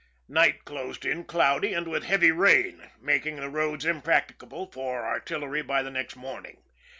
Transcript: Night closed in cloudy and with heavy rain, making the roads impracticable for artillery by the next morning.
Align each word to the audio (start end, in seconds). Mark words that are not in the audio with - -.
Night 0.27 0.65
closed 0.65 1.05
in 1.05 1.25
cloudy 1.25 1.73
and 1.75 1.87
with 1.87 2.05
heavy 2.05 2.31
rain, 2.31 2.89
making 2.99 3.35
the 3.35 3.49
roads 3.51 3.85
impracticable 3.85 4.65
for 4.71 5.05
artillery 5.05 5.61
by 5.61 5.83
the 5.83 5.91
next 5.91 6.15
morning. 6.15 6.63